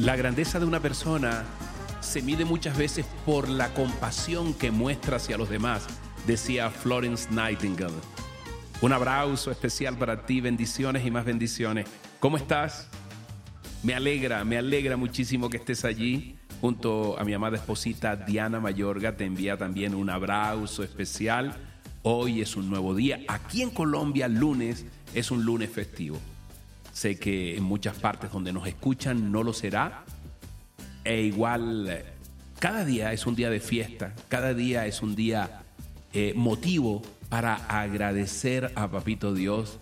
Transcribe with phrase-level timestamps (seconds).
[0.00, 1.44] La grandeza de una persona
[2.00, 5.86] se mide muchas veces por la compasión que muestra hacia los demás,
[6.26, 7.92] decía Florence Nightingale.
[8.80, 11.86] Un abrazo especial para ti, bendiciones y más bendiciones.
[12.18, 12.88] ¿Cómo estás?
[13.82, 16.34] Me alegra, me alegra muchísimo que estés allí.
[16.62, 21.58] Junto a mi amada esposita Diana Mayorga te envía también un abrazo especial.
[22.04, 23.20] Hoy es un nuevo día.
[23.28, 26.18] Aquí en Colombia, lunes es un lunes festivo.
[26.92, 30.04] Sé que en muchas partes donde nos escuchan no lo será.
[31.04, 32.04] E igual,
[32.58, 35.62] cada día es un día de fiesta, cada día es un día
[36.12, 39.78] eh, motivo para agradecer a Papito Dios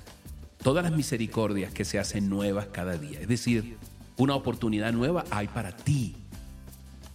[0.62, 3.20] todas las misericordias que se hacen nuevas cada día.
[3.20, 3.78] Es decir,
[4.16, 6.16] una oportunidad nueva hay para ti,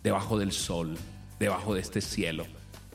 [0.04, 0.98] debajo del sol,
[1.40, 2.46] debajo de este cielo,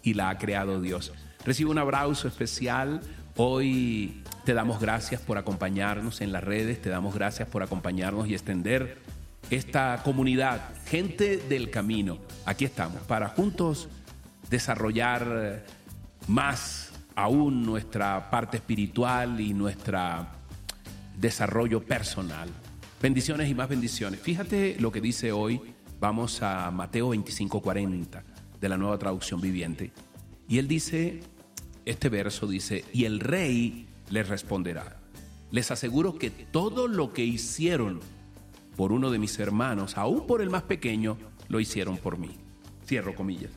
[0.03, 1.13] y la ha creado Dios.
[1.45, 3.01] Recibe un abrazo especial.
[3.41, 8.35] Hoy te damos gracias por acompañarnos en las redes, te damos gracias por acompañarnos y
[8.35, 8.99] extender
[9.49, 12.19] esta comunidad, gente del camino.
[12.47, 13.89] Aquí estamos para juntos
[14.51, 15.65] desarrollar
[16.27, 20.27] más aún nuestra parte espiritual y nuestro
[21.17, 22.49] desarrollo personal.
[23.01, 24.19] Bendiciones y más bendiciones.
[24.19, 25.61] Fíjate lo que dice hoy.
[26.01, 28.21] Vamos a Mateo 25:40
[28.61, 29.93] de la nueva traducción viviente.
[30.49, 31.21] Y él dice,
[31.91, 35.01] este verso dice, y el rey les responderá.
[35.51, 38.01] Les aseguro que todo lo que hicieron
[38.77, 41.17] por uno de mis hermanos, aún por el más pequeño,
[41.49, 42.31] lo hicieron por mí.
[42.87, 43.51] Cierro comillas.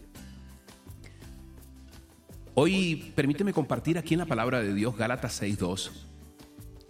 [2.54, 5.92] Hoy permíteme compartir aquí en la palabra de Dios Gálatas 6.2,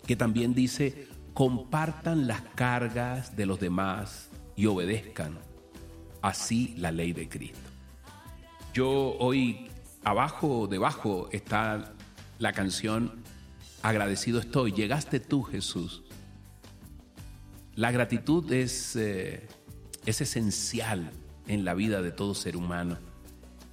[0.08, 5.38] que también dice, compartan las cargas de los demás y obedezcan
[6.22, 7.60] así la ley de Cristo.
[8.74, 9.68] Yo hoy,
[10.04, 11.94] abajo, debajo está
[12.40, 13.22] la canción
[13.82, 14.72] agradecido estoy.
[14.72, 16.04] Llegaste tú, Jesús.
[17.76, 19.48] La gratitud es, eh,
[20.06, 21.12] es esencial
[21.48, 22.98] en la vida de todo ser humano.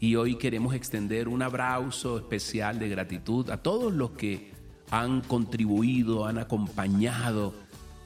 [0.00, 4.52] Y hoy queremos extender un abrazo especial de gratitud a todos los que
[4.90, 7.54] han contribuido, han acompañado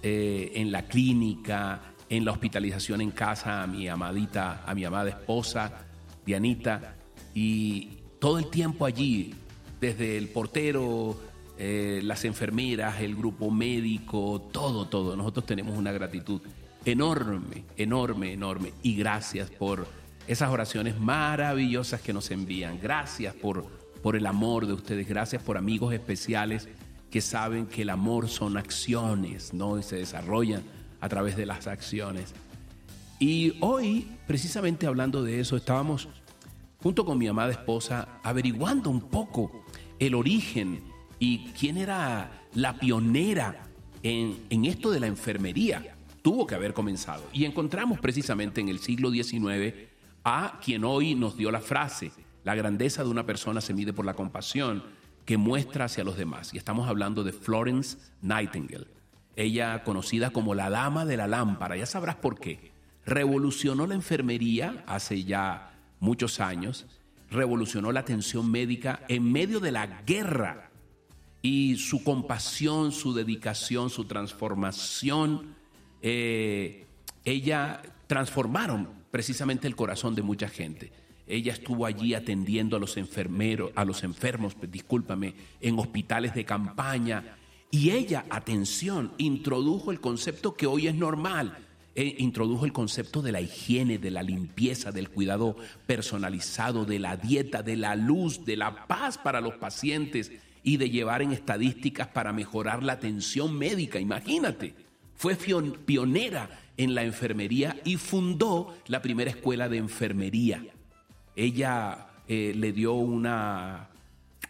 [0.03, 5.11] eh, en la clínica, en la hospitalización en casa a mi amadita, a mi amada
[5.11, 5.87] esposa,
[6.25, 6.97] Dianita,
[7.35, 9.35] y todo el tiempo allí,
[9.81, 11.21] desde el portero,
[11.59, 15.17] eh, las enfermeras, el grupo médico, todo, todo.
[15.17, 16.41] Nosotros tenemos una gratitud
[16.85, 18.75] enorme, enorme, enorme.
[18.85, 19.89] Y gracias por
[20.29, 22.79] esas oraciones maravillosas que nos envían.
[22.81, 23.67] Gracias por,
[24.05, 25.09] por el amor de ustedes.
[25.09, 26.69] Gracias por amigos especiales
[27.11, 29.81] que saben que el amor son acciones, ¿no?
[29.81, 30.63] Y se desarrollan
[31.01, 32.35] a través de las acciones.
[33.19, 36.09] Y hoy, precisamente hablando de eso, estábamos
[36.83, 39.65] junto con mi amada esposa averiguando un poco
[39.99, 40.83] el origen
[41.19, 43.63] y quién era la pionera
[44.03, 45.95] en, esto de la enfermería.
[46.23, 47.23] Tuvo que haber comenzado.
[47.33, 49.75] Y encontramos precisamente en el siglo XIX
[50.25, 52.13] a quien hoy nos dio la frase,
[52.45, 54.83] la grandeza de una persona se mide por la compasión
[55.25, 56.53] que muestra hacia los demás.
[56.55, 58.89] Y estamos hablando de Florence Nightingale.
[59.37, 62.73] Ella conocida como la dama de la lámpara, ya sabrás por qué.
[63.05, 65.72] Revolucionó la enfermería hace ya
[66.03, 66.85] muchos años,
[67.31, 70.71] revolucionó la atención médica en medio de la guerra
[71.41, 75.55] y su compasión, su dedicación, su transformación,
[76.03, 76.87] eh,
[77.25, 80.93] ella transformaron precisamente el corazón de mucha gente.
[81.27, 87.37] Ella estuvo allí atendiendo a los enfermeros, a los enfermos, discúlpame, en hospitales de campaña.
[87.71, 91.57] Y ella, atención, introdujo el concepto que hoy es normal.
[91.95, 97.19] Eh, introdujo el concepto de la higiene, de la limpieza, del cuidado personalizado, de la
[97.19, 100.33] dieta, de la luz, de la paz para los pacientes
[100.63, 104.01] y de llevar en estadísticas para mejorar la atención médica.
[104.01, 104.75] Imagínate,
[105.15, 110.65] fue pionera en la enfermería y fundó la primera escuela de enfermería.
[111.37, 113.91] Ella eh, le dio una,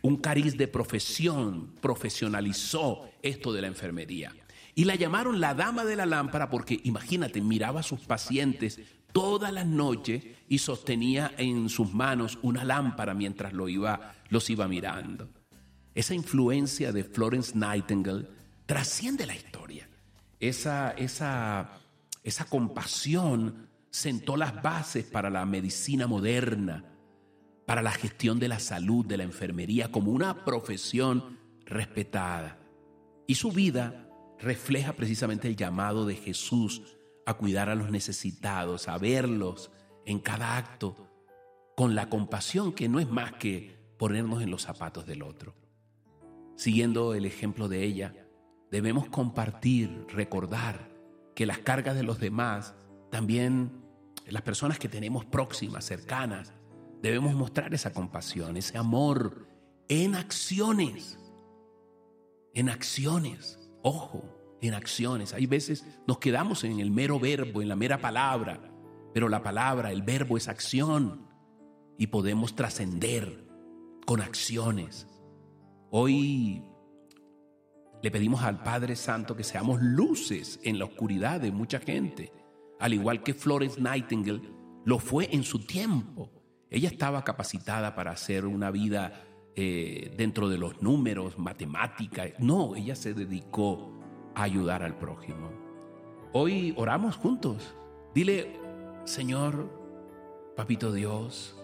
[0.02, 4.32] un cariz de profesión, profesionalizó esto de la enfermería.
[4.74, 8.80] Y la llamaron la dama de la lámpara porque, imagínate, miraba a sus pacientes
[9.12, 14.66] todas las noches y sostenía en sus manos una lámpara mientras lo iba, los iba
[14.66, 15.28] mirando.
[15.94, 18.26] Esa influencia de Florence Nightingale
[18.64, 19.88] trasciende la historia.
[20.40, 21.78] Esa, esa,
[22.22, 26.84] esa compasión sentó las bases para la medicina moderna,
[27.66, 32.58] para la gestión de la salud, de la enfermería, como una profesión respetada.
[33.26, 34.08] Y su vida
[34.42, 36.82] refleja precisamente el llamado de Jesús
[37.24, 39.70] a cuidar a los necesitados, a verlos
[40.04, 41.08] en cada acto,
[41.76, 45.54] con la compasión que no es más que ponernos en los zapatos del otro.
[46.56, 48.14] Siguiendo el ejemplo de ella,
[48.70, 50.90] debemos compartir, recordar
[51.34, 52.74] que las cargas de los demás
[53.10, 53.82] también
[54.26, 56.52] las personas que tenemos próximas, cercanas,
[57.02, 59.46] debemos mostrar esa compasión, ese amor
[59.88, 61.18] en acciones.
[62.54, 63.58] En acciones.
[63.82, 64.24] Ojo,
[64.62, 65.34] en acciones.
[65.34, 68.60] Hay veces nos quedamos en el mero verbo, en la mera palabra,
[69.12, 71.26] pero la palabra, el verbo es acción
[71.98, 73.46] y podemos trascender
[74.06, 75.06] con acciones.
[75.90, 76.64] Hoy
[78.02, 82.32] le pedimos al Padre Santo que seamos luces en la oscuridad de mucha gente,
[82.80, 84.42] al igual que Florence Nightingale
[84.84, 86.30] lo fue en su tiempo.
[86.70, 89.12] Ella estaba capacitada para hacer una vida
[89.54, 92.24] eh, dentro de los números, matemática.
[92.38, 93.92] No, ella se dedicó
[94.34, 95.50] a ayudar al prójimo.
[96.32, 97.74] Hoy oramos juntos.
[98.14, 98.58] Dile,
[99.04, 99.68] Señor,
[100.56, 101.56] Papito Dios,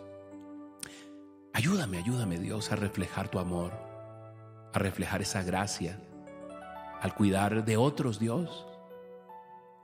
[1.52, 3.72] ayúdame, ayúdame Dios a reflejar tu amor,
[4.72, 6.00] a reflejar esa gracia,
[7.00, 8.66] al cuidar de otros Dios.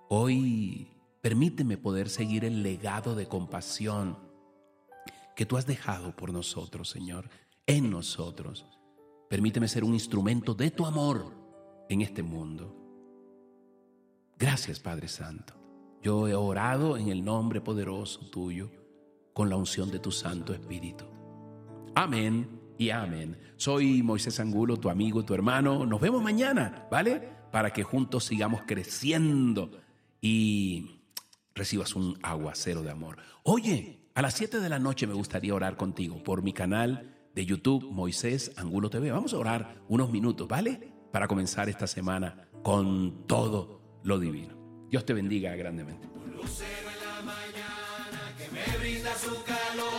[0.08, 0.90] Hoy
[1.20, 4.18] permíteme poder seguir el legado de compasión
[5.36, 7.28] que tú has dejado por nosotros, Señor,
[7.66, 8.66] en nosotros.
[9.28, 11.32] Permíteme ser un instrumento de tu amor
[11.88, 12.76] en este mundo.
[14.38, 15.54] Gracias, Padre Santo.
[16.02, 18.70] Yo he orado en el nombre poderoso tuyo,
[19.32, 21.04] con la unción de tu Santo Espíritu.
[21.94, 23.38] Amén y amén.
[23.56, 25.86] Soy Moisés Angulo, tu amigo, tu hermano.
[25.86, 27.28] Nos vemos mañana, ¿vale?
[27.50, 29.70] Para que juntos sigamos creciendo
[30.20, 31.00] y
[31.54, 33.16] recibas un aguacero de amor.
[33.42, 37.46] Oye, a las 7 de la noche me gustaría orar contigo por mi canal de
[37.46, 39.10] YouTube, Moisés Angulo TV.
[39.10, 40.92] Vamos a orar unos minutos, ¿vale?
[41.12, 44.56] Para comenzar esta semana con todo lo divino.
[44.88, 46.08] Dios te bendiga grandemente.
[46.36, 49.94] Lucero en la mañana que me brinda su calor,